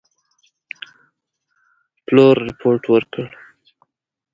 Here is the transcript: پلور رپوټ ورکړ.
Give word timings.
پلور 2.05 2.35
رپوټ 2.49 2.81
ورکړ. 2.93 3.25